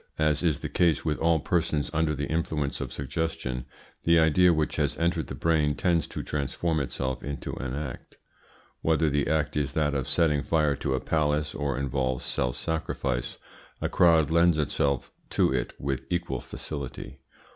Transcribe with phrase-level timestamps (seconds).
[0.17, 3.65] As is the case with all persons under the influence of suggestion,
[4.03, 8.17] the idea which has entered the brain tends to transform itself into an act.
[8.81, 13.37] Whether the act is that of setting fire to a palace, or involves self sacrifice,
[13.79, 17.19] a crowd lends itself to it with equal facility.